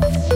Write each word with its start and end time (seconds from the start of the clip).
Bye. 0.00 0.33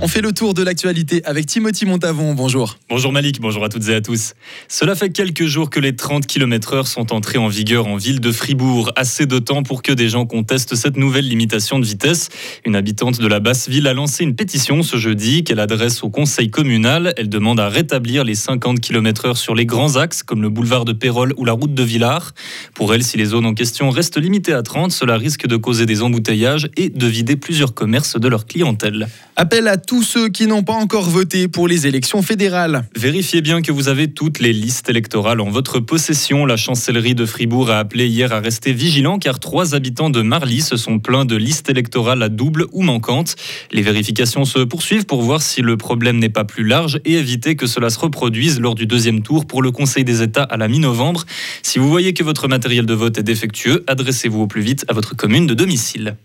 On 0.00 0.06
fait 0.06 0.20
le 0.20 0.30
tour 0.30 0.54
de 0.54 0.62
l'actualité 0.62 1.24
avec 1.24 1.46
Timothy 1.46 1.84
Montavon. 1.84 2.32
Bonjour. 2.32 2.78
Bonjour 2.88 3.12
Malik, 3.12 3.40
bonjour 3.40 3.64
à 3.64 3.68
toutes 3.68 3.88
et 3.88 3.94
à 3.96 4.00
tous. 4.00 4.34
Cela 4.68 4.94
fait 4.94 5.10
quelques 5.10 5.46
jours 5.46 5.70
que 5.70 5.80
les 5.80 5.96
30 5.96 6.24
km/h 6.24 6.86
sont 6.86 7.12
entrés 7.12 7.38
en 7.38 7.48
vigueur 7.48 7.88
en 7.88 7.96
ville 7.96 8.20
de 8.20 8.30
Fribourg. 8.30 8.92
Assez 8.94 9.26
de 9.26 9.40
temps 9.40 9.64
pour 9.64 9.82
que 9.82 9.90
des 9.90 10.08
gens 10.08 10.24
contestent 10.24 10.76
cette 10.76 10.96
nouvelle 10.96 11.26
limitation 11.26 11.80
de 11.80 11.84
vitesse. 11.84 12.28
Une 12.64 12.76
habitante 12.76 13.20
de 13.20 13.26
la 13.26 13.40
basse 13.40 13.68
ville 13.68 13.88
a 13.88 13.92
lancé 13.92 14.22
une 14.22 14.36
pétition 14.36 14.84
ce 14.84 14.98
jeudi 14.98 15.42
qu'elle 15.42 15.58
adresse 15.58 16.04
au 16.04 16.10
conseil 16.10 16.48
communal. 16.48 17.12
Elle 17.16 17.28
demande 17.28 17.58
à 17.58 17.68
rétablir 17.68 18.22
les 18.22 18.36
50 18.36 18.78
km/h 18.78 19.34
sur 19.34 19.56
les 19.56 19.66
grands 19.66 19.96
axes 19.96 20.22
comme 20.22 20.42
le 20.42 20.48
boulevard 20.48 20.84
de 20.84 20.92
Pérol 20.92 21.34
ou 21.36 21.44
la 21.44 21.54
route 21.54 21.74
de 21.74 21.82
Villars. 21.82 22.34
Pour 22.74 22.94
elle, 22.94 23.02
si 23.02 23.16
les 23.16 23.26
zones 23.26 23.46
en 23.46 23.54
question 23.54 23.90
restent 23.90 24.18
limitées 24.18 24.54
à 24.54 24.62
30, 24.62 24.92
cela 24.92 25.16
risque 25.16 25.48
de 25.48 25.56
causer 25.56 25.86
des 25.86 26.02
embouteillages 26.02 26.70
et 26.76 26.88
de 26.88 27.06
vider 27.08 27.34
plusieurs 27.34 27.74
commerces 27.74 28.16
de 28.16 28.28
leur 28.28 28.46
clientèle. 28.46 29.08
Appel 29.34 29.66
à 29.66 29.76
tous 29.76 29.97
ceux 30.02 30.28
qui 30.28 30.46
n'ont 30.46 30.62
pas 30.62 30.74
encore 30.74 31.08
voté 31.08 31.48
pour 31.48 31.68
les 31.68 31.86
élections 31.86 32.22
fédérales. 32.22 32.84
Vérifiez 32.96 33.40
bien 33.40 33.62
que 33.62 33.72
vous 33.72 33.88
avez 33.88 34.08
toutes 34.08 34.40
les 34.40 34.52
listes 34.52 34.88
électorales 34.88 35.40
en 35.40 35.50
votre 35.50 35.80
possession. 35.80 36.46
La 36.46 36.56
chancellerie 36.56 37.14
de 37.14 37.26
Fribourg 37.26 37.70
a 37.70 37.78
appelé 37.78 38.06
hier 38.06 38.32
à 38.32 38.40
rester 38.40 38.72
vigilant 38.72 39.18
car 39.18 39.40
trois 39.40 39.74
habitants 39.74 40.10
de 40.10 40.22
Marly 40.22 40.60
se 40.60 40.76
sont 40.76 40.98
plaints 40.98 41.24
de 41.24 41.36
listes 41.36 41.70
électorales 41.70 42.22
à 42.22 42.28
double 42.28 42.66
ou 42.72 42.82
manquantes. 42.82 43.36
Les 43.72 43.82
vérifications 43.82 44.44
se 44.44 44.60
poursuivent 44.60 45.06
pour 45.06 45.22
voir 45.22 45.42
si 45.42 45.62
le 45.62 45.76
problème 45.76 46.18
n'est 46.18 46.28
pas 46.28 46.44
plus 46.44 46.64
large 46.64 47.00
et 47.04 47.14
éviter 47.14 47.56
que 47.56 47.66
cela 47.66 47.90
se 47.90 47.98
reproduise 47.98 48.60
lors 48.60 48.74
du 48.74 48.86
deuxième 48.86 49.22
tour 49.22 49.46
pour 49.46 49.62
le 49.62 49.70
Conseil 49.70 50.04
des 50.04 50.22
États 50.22 50.44
à 50.44 50.56
la 50.56 50.68
mi-novembre. 50.68 51.24
Si 51.62 51.78
vous 51.78 51.88
voyez 51.88 52.12
que 52.14 52.22
votre 52.22 52.48
matériel 52.48 52.86
de 52.86 52.94
vote 52.94 53.18
est 53.18 53.22
défectueux, 53.22 53.84
adressez-vous 53.86 54.42
au 54.42 54.46
plus 54.46 54.62
vite 54.62 54.84
à 54.88 54.92
votre 54.92 55.16
commune 55.16 55.46
de 55.46 55.54
domicile. 55.54 56.16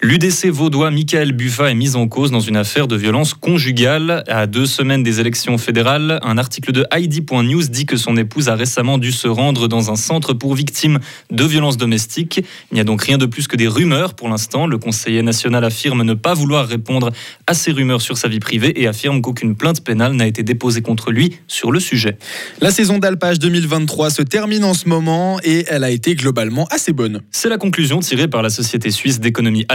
L'UDC 0.00 0.46
vaudois 0.46 0.92
Michael 0.92 1.32
Buffa 1.32 1.72
est 1.72 1.74
mis 1.74 1.96
en 1.96 2.06
cause 2.06 2.30
dans 2.30 2.38
une 2.38 2.56
affaire 2.56 2.86
de 2.86 2.94
violence 2.94 3.34
conjugale. 3.34 4.22
À 4.28 4.46
deux 4.46 4.64
semaines 4.64 5.02
des 5.02 5.18
élections 5.18 5.58
fédérales, 5.58 6.20
un 6.22 6.38
article 6.38 6.70
de 6.70 6.86
Heidi.news 6.92 7.64
dit 7.64 7.84
que 7.84 7.96
son 7.96 8.16
épouse 8.16 8.48
a 8.48 8.54
récemment 8.54 8.98
dû 8.98 9.10
se 9.10 9.26
rendre 9.26 9.66
dans 9.66 9.90
un 9.90 9.96
centre 9.96 10.34
pour 10.34 10.54
victimes 10.54 11.00
de 11.32 11.42
violences 11.42 11.78
domestiques. 11.78 12.44
Il 12.70 12.74
n'y 12.76 12.80
a 12.80 12.84
donc 12.84 13.02
rien 13.02 13.18
de 13.18 13.26
plus 13.26 13.48
que 13.48 13.56
des 13.56 13.66
rumeurs 13.66 14.14
pour 14.14 14.28
l'instant. 14.28 14.68
Le 14.68 14.78
conseiller 14.78 15.22
national 15.22 15.64
affirme 15.64 16.04
ne 16.04 16.14
pas 16.14 16.32
vouloir 16.32 16.68
répondre 16.68 17.10
à 17.48 17.54
ces 17.54 17.72
rumeurs 17.72 18.00
sur 18.00 18.18
sa 18.18 18.28
vie 18.28 18.38
privée 18.38 18.80
et 18.80 18.86
affirme 18.86 19.20
qu'aucune 19.20 19.56
plainte 19.56 19.82
pénale 19.82 20.12
n'a 20.12 20.28
été 20.28 20.44
déposée 20.44 20.80
contre 20.80 21.10
lui 21.10 21.38
sur 21.48 21.72
le 21.72 21.80
sujet. 21.80 22.18
La 22.60 22.70
saison 22.70 22.98
d'alpage 22.98 23.40
2023 23.40 24.10
se 24.10 24.22
termine 24.22 24.62
en 24.62 24.74
ce 24.74 24.88
moment 24.88 25.40
et 25.42 25.64
elle 25.66 25.82
a 25.82 25.90
été 25.90 26.14
globalement 26.14 26.68
assez 26.70 26.92
bonne. 26.92 27.22
C'est 27.32 27.48
la 27.48 27.58
conclusion 27.58 27.98
tirée 27.98 28.28
par 28.28 28.42
la 28.42 28.50
société 28.50 28.92
suisse 28.92 29.18
d'économie 29.18 29.66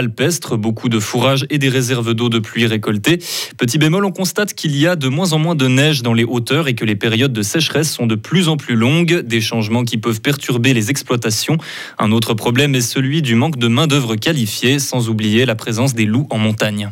beaucoup 0.56 0.88
de 0.88 0.98
fourrage 0.98 1.46
et 1.50 1.58
des 1.58 1.68
réserves 1.68 2.14
d'eau 2.14 2.28
de 2.28 2.38
pluie 2.38 2.66
récoltées. 2.66 3.18
Petit 3.56 3.78
bémol, 3.78 4.04
on 4.04 4.12
constate 4.12 4.54
qu'il 4.54 4.76
y 4.76 4.86
a 4.86 4.96
de 4.96 5.08
moins 5.08 5.32
en 5.32 5.38
moins 5.38 5.54
de 5.54 5.68
neige 5.68 6.02
dans 6.02 6.14
les 6.14 6.24
hauteurs 6.24 6.68
et 6.68 6.74
que 6.74 6.84
les 6.84 6.96
périodes 6.96 7.32
de 7.32 7.42
sécheresse 7.42 7.92
sont 7.92 8.06
de 8.06 8.14
plus 8.14 8.48
en 8.48 8.56
plus 8.56 8.76
longues, 8.76 9.20
des 9.20 9.40
changements 9.40 9.84
qui 9.84 9.98
peuvent 9.98 10.20
perturber 10.20 10.74
les 10.74 10.90
exploitations. 10.90 11.58
Un 11.98 12.12
autre 12.12 12.34
problème 12.34 12.74
est 12.74 12.80
celui 12.80 13.22
du 13.22 13.34
manque 13.34 13.58
de 13.58 13.68
main-d'œuvre 13.68 14.16
qualifiée, 14.16 14.78
sans 14.78 15.08
oublier 15.08 15.46
la 15.46 15.54
présence 15.54 15.94
des 15.94 16.06
loups 16.06 16.26
en 16.30 16.38
montagne. 16.38 16.90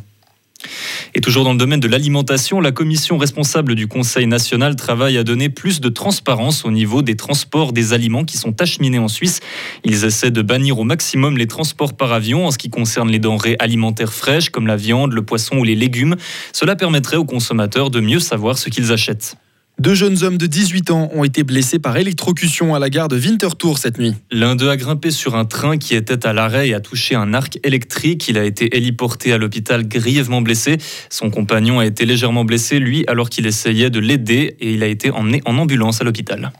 Et 1.14 1.20
toujours 1.20 1.44
dans 1.44 1.52
le 1.52 1.58
domaine 1.58 1.80
de 1.80 1.88
l'alimentation, 1.88 2.60
la 2.60 2.72
commission 2.72 3.18
responsable 3.18 3.74
du 3.74 3.86
Conseil 3.86 4.26
national 4.26 4.76
travaille 4.76 5.18
à 5.18 5.24
donner 5.24 5.48
plus 5.48 5.80
de 5.80 5.88
transparence 5.88 6.64
au 6.64 6.70
niveau 6.70 7.02
des 7.02 7.16
transports 7.16 7.72
des 7.72 7.92
aliments 7.92 8.24
qui 8.24 8.36
sont 8.36 8.60
acheminés 8.60 8.98
en 8.98 9.08
Suisse. 9.08 9.40
Ils 9.84 10.04
essaient 10.04 10.30
de 10.30 10.42
bannir 10.42 10.78
au 10.78 10.84
maximum 10.84 11.36
les 11.36 11.46
transports 11.46 11.94
par 11.94 12.12
avion 12.12 12.46
en 12.46 12.50
ce 12.50 12.58
qui 12.58 12.70
concerne 12.70 13.10
les 13.10 13.18
denrées 13.18 13.56
alimentaires 13.58 14.12
fraîches 14.12 14.50
comme 14.50 14.66
la 14.66 14.76
viande, 14.76 15.12
le 15.12 15.22
poisson 15.22 15.56
ou 15.58 15.64
les 15.64 15.74
légumes. 15.74 16.16
Cela 16.52 16.76
permettrait 16.76 17.16
aux 17.16 17.24
consommateurs 17.24 17.90
de 17.90 18.00
mieux 18.00 18.20
savoir 18.20 18.58
ce 18.58 18.68
qu'ils 18.68 18.92
achètent. 18.92 19.36
Deux 19.82 19.94
jeunes 19.94 20.22
hommes 20.22 20.38
de 20.38 20.46
18 20.46 20.92
ans 20.92 21.10
ont 21.12 21.24
été 21.24 21.42
blessés 21.42 21.80
par 21.80 21.96
électrocution 21.96 22.72
à 22.72 22.78
la 22.78 22.88
gare 22.88 23.08
de 23.08 23.18
Winterthur 23.18 23.78
cette 23.78 23.98
nuit. 23.98 24.14
L'un 24.30 24.54
d'eux 24.54 24.70
a 24.70 24.76
grimpé 24.76 25.10
sur 25.10 25.34
un 25.34 25.44
train 25.44 25.76
qui 25.76 25.96
était 25.96 26.24
à 26.24 26.32
l'arrêt 26.32 26.68
et 26.68 26.74
a 26.74 26.78
touché 26.78 27.16
un 27.16 27.34
arc 27.34 27.58
électrique. 27.64 28.28
Il 28.28 28.38
a 28.38 28.44
été 28.44 28.76
héliporté 28.76 29.32
à 29.32 29.38
l'hôpital 29.38 29.88
grièvement 29.88 30.40
blessé. 30.40 30.78
Son 31.10 31.30
compagnon 31.30 31.80
a 31.80 31.84
été 31.84 32.04
légèrement 32.06 32.44
blessé, 32.44 32.78
lui, 32.78 33.04
alors 33.08 33.28
qu'il 33.28 33.44
essayait 33.44 33.90
de 33.90 33.98
l'aider 33.98 34.54
et 34.60 34.72
il 34.72 34.84
a 34.84 34.86
été 34.86 35.10
emmené 35.10 35.42
en 35.46 35.58
ambulance 35.58 36.00
à 36.00 36.04
l'hôpital. 36.04 36.52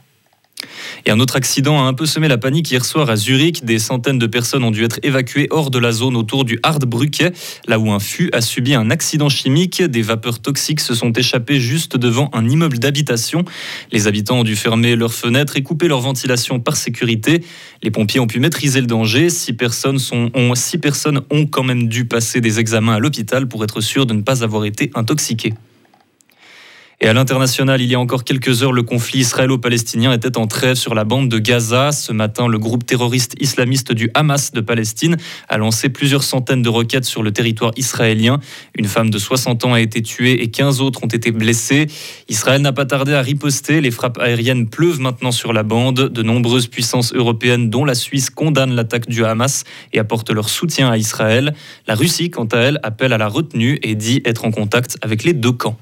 Et 1.04 1.10
un 1.10 1.18
autre 1.18 1.34
accident 1.34 1.78
a 1.78 1.82
un 1.82 1.94
peu 1.94 2.06
semé 2.06 2.28
la 2.28 2.38
panique 2.38 2.70
hier 2.70 2.84
soir 2.84 3.10
à 3.10 3.16
Zurich. 3.16 3.64
Des 3.64 3.80
centaines 3.80 4.20
de 4.20 4.26
personnes 4.26 4.62
ont 4.62 4.70
dû 4.70 4.84
être 4.84 5.00
évacuées 5.02 5.48
hors 5.50 5.70
de 5.70 5.78
la 5.80 5.90
zone 5.90 6.16
autour 6.16 6.44
du 6.44 6.60
Hardbrücke, 6.62 7.32
là 7.66 7.80
où 7.80 7.90
un 7.90 7.98
fût 7.98 8.30
a 8.32 8.40
subi 8.40 8.74
un 8.74 8.88
accident 8.88 9.28
chimique. 9.28 9.82
Des 9.82 10.02
vapeurs 10.02 10.38
toxiques 10.38 10.80
se 10.80 10.94
sont 10.94 11.12
échappées 11.12 11.58
juste 11.58 11.96
devant 11.96 12.30
un 12.32 12.48
immeuble 12.48 12.78
d'habitation. 12.78 13.44
Les 13.91 14.06
habitants 14.06 14.41
ont 14.41 14.44
dû 14.44 14.54
fermer 14.54 14.94
leurs 14.94 15.14
fenêtres 15.14 15.56
et 15.56 15.62
couper 15.64 15.88
leur 15.88 16.00
ventilation 16.00 16.60
par 16.60 16.76
sécurité. 16.76 17.42
Les 17.82 17.91
pompiers 17.91 18.20
ont 18.20 18.28
pu 18.28 18.38
maîtriser 18.38 18.80
le 18.80 18.86
danger. 18.86 19.28
Six 19.28 19.54
personnes, 19.54 19.98
ont, 20.12 20.54
six 20.54 20.78
personnes 20.78 21.22
ont 21.30 21.46
quand 21.46 21.64
même 21.64 21.88
dû 21.88 22.04
passer 22.04 22.41
des 22.41 22.60
examens 22.60 22.94
à 22.94 22.98
l'hôpital 23.00 23.48
pour 23.48 23.64
être 23.64 23.80
sûres 23.80 24.06
de 24.06 24.14
ne 24.14 24.22
pas 24.22 24.44
avoir 24.44 24.64
été 24.64 24.92
intoxiquées. 24.94 25.54
Et 27.04 27.08
à 27.08 27.12
l'international, 27.12 27.80
il 27.80 27.88
y 27.88 27.96
a 27.96 28.00
encore 28.00 28.22
quelques 28.22 28.62
heures, 28.62 28.70
le 28.70 28.84
conflit 28.84 29.18
israélo-palestinien 29.18 30.12
était 30.12 30.38
en 30.38 30.46
trêve 30.46 30.76
sur 30.76 30.94
la 30.94 31.02
bande 31.02 31.28
de 31.28 31.40
Gaza. 31.40 31.90
Ce 31.90 32.12
matin, 32.12 32.46
le 32.46 32.60
groupe 32.60 32.86
terroriste 32.86 33.34
islamiste 33.40 33.90
du 33.90 34.08
Hamas 34.14 34.52
de 34.52 34.60
Palestine 34.60 35.16
a 35.48 35.58
lancé 35.58 35.88
plusieurs 35.88 36.22
centaines 36.22 36.62
de 36.62 36.68
roquettes 36.68 37.04
sur 37.04 37.24
le 37.24 37.32
territoire 37.32 37.72
israélien. 37.76 38.38
Une 38.76 38.84
femme 38.84 39.10
de 39.10 39.18
60 39.18 39.64
ans 39.64 39.74
a 39.74 39.80
été 39.80 40.00
tuée 40.00 40.44
et 40.44 40.50
15 40.52 40.80
autres 40.80 41.02
ont 41.02 41.08
été 41.08 41.32
blessés. 41.32 41.88
Israël 42.28 42.62
n'a 42.62 42.72
pas 42.72 42.86
tardé 42.86 43.14
à 43.14 43.20
riposter. 43.20 43.80
Les 43.80 43.91
frappes 43.91 44.18
aériennes 44.18 44.68
pleuvent 44.68 45.00
maintenant 45.00 45.32
sur 45.32 45.52
la 45.52 45.64
bande. 45.64 46.08
De 46.08 46.22
nombreuses 46.22 46.68
puissances 46.68 47.12
européennes, 47.14 47.68
dont 47.68 47.84
la 47.84 47.96
Suisse, 47.96 48.30
condamnent 48.30 48.76
l'attaque 48.76 49.08
du 49.08 49.24
Hamas 49.24 49.64
et 49.92 49.98
apportent 49.98 50.30
leur 50.30 50.48
soutien 50.48 50.88
à 50.88 50.98
Israël. 50.98 51.52
La 51.88 51.96
Russie, 51.96 52.30
quant 52.30 52.46
à 52.52 52.58
elle, 52.58 52.78
appelle 52.84 53.12
à 53.12 53.18
la 53.18 53.26
retenue 53.26 53.80
et 53.82 53.96
dit 53.96 54.22
être 54.24 54.44
en 54.44 54.52
contact 54.52 54.98
avec 55.02 55.24
les 55.24 55.32
deux 55.32 55.50
camps. 55.50 55.76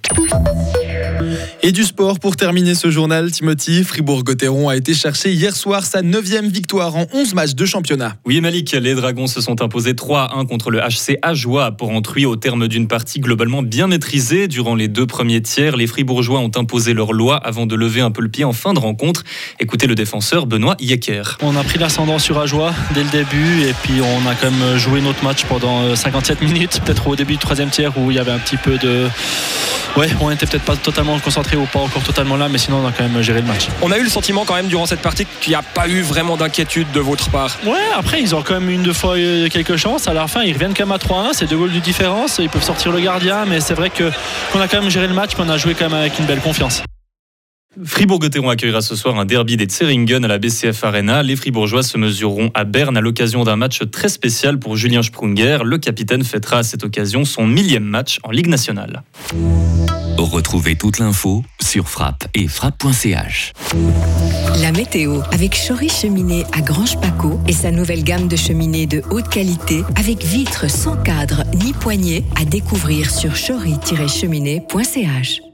Et 1.62 1.72
du 1.72 1.84
sport 1.84 2.18
pour 2.18 2.36
terminer 2.36 2.74
ce 2.74 2.90
journal, 2.90 3.30
Timothy. 3.30 3.84
Fribourg-Gotteron 3.84 4.70
a 4.70 4.76
été 4.76 4.94
chercher 4.94 5.30
hier 5.30 5.54
soir 5.54 5.84
sa 5.84 6.00
neuvième 6.00 6.48
victoire 6.48 6.96
en 6.96 7.06
11 7.12 7.34
matchs 7.34 7.54
de 7.54 7.66
championnat. 7.66 8.14
Oui, 8.24 8.40
Malik, 8.40 8.72
les 8.72 8.94
Dragons 8.94 9.26
se 9.26 9.42
sont 9.42 9.60
imposés 9.60 9.94
3 9.94 10.38
1 10.38 10.46
contre 10.46 10.70
le 10.70 10.78
HC 10.78 11.18
Ajoie 11.20 11.66
à 11.66 11.70
Porrentruy 11.70 12.24
au 12.24 12.36
terme 12.36 12.66
d'une 12.66 12.88
partie 12.88 13.20
globalement 13.20 13.62
bien 13.62 13.88
maîtrisée. 13.88 14.48
Durant 14.48 14.74
les 14.74 14.88
deux 14.88 15.06
premiers 15.06 15.42
tiers, 15.42 15.76
les 15.76 15.86
Fribourgeois 15.86 16.40
ont 16.40 16.50
imposé 16.56 16.94
leur 16.94 17.12
loi 17.12 17.36
avant 17.36 17.66
de 17.66 17.74
lever 17.74 18.00
un 18.00 18.10
peu 18.10 18.22
le 18.22 18.30
pied 18.30 18.44
en 18.44 18.54
fin 18.54 18.72
de 18.72 18.78
rencontre. 18.78 19.22
Écoutez 19.58 19.86
le 19.86 19.94
défenseur 19.94 20.46
Benoît 20.46 20.76
Yecker. 20.80 21.36
On 21.42 21.54
a 21.56 21.62
pris 21.62 21.78
l'ascendant 21.78 22.18
sur 22.18 22.38
Ajoie 22.38 22.72
dès 22.94 23.04
le 23.04 23.10
début 23.10 23.64
et 23.64 23.74
puis 23.82 24.00
on 24.00 24.26
a 24.26 24.34
quand 24.34 24.50
même 24.50 24.78
joué 24.78 25.02
notre 25.02 25.22
match 25.22 25.44
pendant 25.44 25.94
57 25.94 26.40
minutes, 26.40 26.80
peut-être 26.86 27.06
au 27.06 27.16
début 27.16 27.34
du 27.34 27.38
troisième 27.38 27.68
tiers 27.68 27.92
où 27.98 28.10
il 28.10 28.16
y 28.16 28.18
avait 28.18 28.32
un 28.32 28.38
petit 28.38 28.56
peu 28.56 28.78
de 28.78 29.08
ouais, 29.96 30.08
on 30.20 30.30
était 30.30 30.46
peut-être 30.46 30.64
pas 30.64 30.76
totalement 30.76 31.18
concentré 31.18 31.49
ou 31.56 31.66
pas 31.66 31.80
encore 31.80 32.02
totalement 32.02 32.36
là, 32.36 32.48
mais 32.48 32.58
sinon 32.58 32.78
on 32.82 32.86
a 32.86 32.92
quand 32.92 33.06
même 33.06 33.22
géré 33.22 33.40
le 33.40 33.46
match. 33.46 33.68
On 33.82 33.90
a 33.90 33.98
eu 33.98 34.02
le 34.02 34.08
sentiment 34.08 34.44
quand 34.44 34.54
même 34.54 34.68
durant 34.68 34.86
cette 34.86 35.00
partie 35.00 35.26
qu'il 35.40 35.50
n'y 35.50 35.56
a 35.56 35.62
pas 35.62 35.88
eu 35.88 36.02
vraiment 36.02 36.36
d'inquiétude 36.36 36.90
de 36.92 37.00
votre 37.00 37.30
part. 37.30 37.56
Ouais, 37.64 37.78
après 37.96 38.20
ils 38.20 38.34
ont 38.34 38.42
quand 38.42 38.54
même 38.54 38.70
une 38.70 38.82
deux 38.82 38.92
fois 38.92 39.18
eu 39.18 39.48
quelques 39.48 39.76
chances. 39.76 40.08
À 40.08 40.14
la 40.14 40.26
fin, 40.26 40.42
ils 40.42 40.52
reviennent 40.52 40.74
quand 40.74 40.86
même 40.86 40.92
à 40.92 40.98
3-1, 40.98 41.30
c'est 41.32 41.48
deux 41.48 41.56
goals 41.56 41.72
de 41.72 41.80
différence. 41.80 42.38
Ils 42.38 42.48
peuvent 42.48 42.62
sortir 42.62 42.92
le 42.92 43.00
gardien, 43.00 43.44
mais 43.46 43.60
c'est 43.60 43.74
vrai 43.74 43.90
qu'on 43.90 44.60
a 44.60 44.68
quand 44.68 44.80
même 44.80 44.90
géré 44.90 45.08
le 45.08 45.14
match, 45.14 45.34
qu'on 45.34 45.48
a 45.48 45.56
joué 45.56 45.74
quand 45.74 45.88
même 45.88 45.98
avec 45.98 46.18
une 46.18 46.26
belle 46.26 46.40
confiance. 46.40 46.82
Fribourg-Gotteron 47.84 48.50
accueillera 48.50 48.80
ce 48.80 48.96
soir 48.96 49.16
un 49.18 49.24
derby 49.24 49.56
des 49.56 49.68
Zeringen 49.68 50.24
à 50.24 50.28
la 50.28 50.38
BCF 50.38 50.82
Arena. 50.82 51.22
Les 51.22 51.36
Fribourgeois 51.36 51.84
se 51.84 51.96
mesureront 51.96 52.50
à 52.52 52.64
Berne 52.64 52.96
à 52.96 53.00
l'occasion 53.00 53.44
d'un 53.44 53.54
match 53.54 53.80
très 53.92 54.08
spécial 54.08 54.58
pour 54.58 54.76
Julien 54.76 55.02
Sprunger. 55.02 55.58
Le 55.64 55.78
capitaine 55.78 56.24
fêtera 56.24 56.58
à 56.58 56.62
cette 56.64 56.82
occasion 56.82 57.24
son 57.24 57.46
millième 57.46 57.84
match 57.84 58.18
en 58.24 58.32
Ligue 58.32 58.48
nationale. 58.48 59.04
Retrouvez 60.24 60.76
toute 60.76 60.98
l'info 60.98 61.42
sur 61.62 61.88
frappe 61.88 62.28
et 62.34 62.46
frappe.ch. 62.46 63.52
La 64.60 64.72
météo 64.72 65.20
avec 65.32 65.56
Chory 65.56 65.88
Cheminée 65.88 66.44
à 66.52 66.60
Grange 66.60 67.00
Paco 67.00 67.40
et 67.48 67.52
sa 67.52 67.70
nouvelle 67.70 68.04
gamme 68.04 68.28
de 68.28 68.36
cheminées 68.36 68.86
de 68.86 69.02
haute 69.10 69.28
qualité 69.28 69.82
avec 69.96 70.22
vitres 70.22 70.70
sans 70.70 70.96
cadre 70.96 71.44
ni 71.64 71.72
poignée 71.72 72.24
à 72.38 72.44
découvrir 72.44 73.10
sur 73.10 73.32
chory-cheminée.ch. 73.32 75.49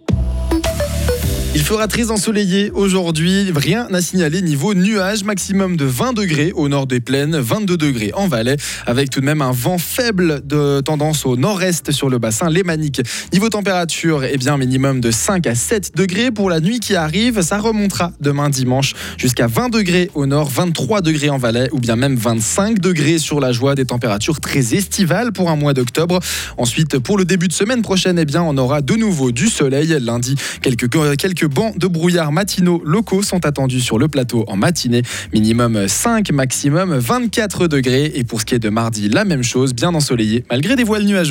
Il 1.56 1.62
fera 1.62 1.88
très 1.88 2.10
ensoleillé 2.10 2.70
aujourd'hui. 2.72 3.50
Rien 3.50 3.88
à 3.90 4.02
signaler 4.02 4.42
niveau 4.42 4.74
nuages. 4.74 5.24
Maximum 5.24 5.78
de 5.78 5.86
20 5.86 6.12
degrés 6.12 6.52
au 6.54 6.68
nord 6.68 6.86
des 6.86 7.00
plaines, 7.00 7.38
22 7.38 7.78
degrés 7.78 8.12
en 8.12 8.28
Valais, 8.28 8.58
avec 8.84 9.08
tout 9.08 9.20
de 9.20 9.24
même 9.24 9.40
un 9.40 9.52
vent 9.52 9.78
faible 9.78 10.46
de 10.46 10.82
tendance 10.82 11.24
au 11.24 11.38
nord-est 11.38 11.92
sur 11.92 12.10
le 12.10 12.18
bassin 12.18 12.50
lémanique. 12.50 13.00
Niveau 13.32 13.48
température, 13.48 14.22
eh 14.22 14.36
bien, 14.36 14.58
minimum 14.58 15.00
de 15.00 15.10
5 15.10 15.46
à 15.46 15.54
7 15.54 15.96
degrés 15.96 16.30
pour 16.30 16.50
la 16.50 16.60
nuit 16.60 16.78
qui 16.78 16.94
arrive. 16.94 17.40
Ça 17.40 17.56
remontera 17.56 18.12
demain 18.20 18.50
dimanche 18.50 18.92
jusqu'à 19.16 19.46
20 19.46 19.70
degrés 19.70 20.10
au 20.14 20.26
nord, 20.26 20.50
23 20.50 21.00
degrés 21.00 21.30
en 21.30 21.38
Valais 21.38 21.70
ou 21.72 21.78
bien 21.78 21.96
même 21.96 22.16
25 22.16 22.80
degrés 22.80 23.18
sur 23.18 23.40
la 23.40 23.52
joie. 23.52 23.74
Des 23.74 23.86
températures 23.86 24.40
très 24.40 24.74
estivales 24.74 25.32
pour 25.32 25.48
un 25.48 25.56
mois 25.56 25.72
d'octobre. 25.72 26.20
Ensuite, 26.58 26.98
pour 26.98 27.16
le 27.16 27.24
début 27.24 27.48
de 27.48 27.54
semaine 27.54 27.80
prochaine, 27.80 28.18
eh 28.18 28.26
bien, 28.26 28.42
on 28.42 28.58
aura 28.58 28.82
de 28.82 28.94
nouveau 28.94 29.32
du 29.32 29.48
soleil. 29.48 29.96
Lundi, 30.02 30.34
quelques, 30.60 31.45
de 31.48 31.86
brouillard 31.86 32.32
matinaux 32.32 32.82
locaux 32.84 33.22
sont 33.22 33.44
attendus 33.44 33.80
sur 33.80 33.98
le 33.98 34.08
plateau 34.08 34.44
en 34.48 34.56
matinée. 34.56 35.02
Minimum 35.32 35.88
5, 35.88 36.30
maximum 36.32 36.96
24 36.96 37.66
degrés. 37.66 38.12
Et 38.14 38.24
pour 38.24 38.40
ce 38.40 38.46
qui 38.46 38.54
est 38.54 38.58
de 38.58 38.68
mardi, 38.68 39.08
la 39.08 39.24
même 39.24 39.42
chose, 39.42 39.74
bien 39.74 39.94
ensoleillé 39.94 40.44
malgré 40.50 40.76
des 40.76 40.84
voiles 40.84 41.04
nuageux. 41.04 41.24